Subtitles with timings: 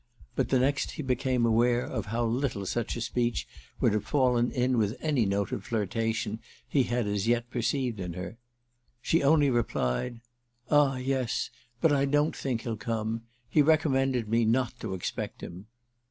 [0.35, 3.47] But the next he became aware of how little such a speech
[3.79, 8.13] would have fallen in with any note of flirtation he had as yet perceived in
[8.13, 8.39] her.
[8.99, 10.21] She only replied:
[10.71, 11.51] "Ah yes,
[11.81, 13.25] but I don't think he'll come.
[13.47, 15.67] He recommended me not to expect him."